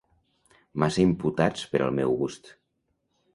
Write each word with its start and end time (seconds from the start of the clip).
Massa 0.83 1.03
imputats 1.03 1.67
per 1.75 1.83
al 1.89 1.93
meu 1.99 2.17
gust. 2.23 2.51